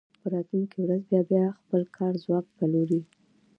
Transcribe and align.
په 0.21 0.27
راتلونکې 0.33 0.77
ورځ 0.81 1.01
بیا 1.31 1.45
خپل 1.59 1.81
کاري 1.95 2.17
ځواک 2.25 2.45
پلوري 2.57 3.01